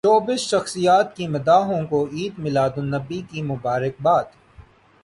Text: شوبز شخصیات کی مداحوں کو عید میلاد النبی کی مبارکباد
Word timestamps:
شوبز 0.05 0.39
شخصیات 0.41 1.15
کی 1.15 1.27
مداحوں 1.27 1.81
کو 1.87 1.99
عید 2.11 2.39
میلاد 2.39 2.77
النبی 2.77 3.21
کی 3.31 3.41
مبارکباد 3.41 4.25